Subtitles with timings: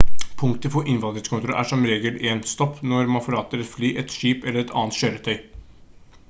[0.41, 2.41] punktet for innvandringskontroll er som regel 1.
[2.53, 5.39] stopp når man forlater et fly et skip eller et annet kjøretøy